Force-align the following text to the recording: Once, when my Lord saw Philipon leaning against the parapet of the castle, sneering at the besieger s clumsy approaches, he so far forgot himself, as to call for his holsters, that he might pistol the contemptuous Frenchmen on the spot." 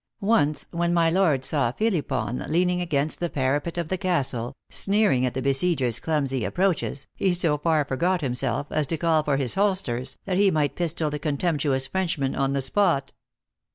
Once, 0.25 0.65
when 0.71 0.95
my 0.95 1.11
Lord 1.11 1.45
saw 1.45 1.71
Philipon 1.71 2.43
leaning 2.47 2.81
against 2.81 3.19
the 3.19 3.29
parapet 3.29 3.77
of 3.77 3.89
the 3.89 3.99
castle, 3.99 4.55
sneering 4.67 5.27
at 5.27 5.35
the 5.35 5.43
besieger 5.43 5.85
s 5.85 5.99
clumsy 5.99 6.43
approaches, 6.43 7.05
he 7.13 7.35
so 7.35 7.55
far 7.59 7.85
forgot 7.85 8.21
himself, 8.21 8.65
as 8.71 8.87
to 8.87 8.97
call 8.97 9.21
for 9.21 9.37
his 9.37 9.53
holsters, 9.53 10.17
that 10.25 10.39
he 10.39 10.49
might 10.49 10.73
pistol 10.75 11.11
the 11.11 11.19
contemptuous 11.19 11.85
Frenchmen 11.85 12.35
on 12.35 12.53
the 12.53 12.61
spot." 12.61 13.13